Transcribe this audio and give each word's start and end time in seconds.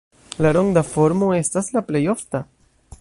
La 0.45 0.51
ronda 0.57 0.83
formo 0.93 1.29
estas 1.41 1.71
la 1.77 1.85
plej 1.91 2.03
ofta. 2.15 2.43